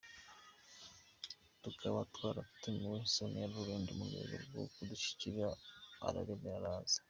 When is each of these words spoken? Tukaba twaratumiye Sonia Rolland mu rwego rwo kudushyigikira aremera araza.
Tukaba 1.63 1.99
twaratumiye 2.13 2.97
Sonia 3.13 3.45
Rolland 3.53 3.87
mu 3.97 4.03
rwego 4.09 4.35
rwo 4.45 4.61
kudushyigikira 4.73 5.47
aremera 6.07 6.53
araza. 6.65 6.99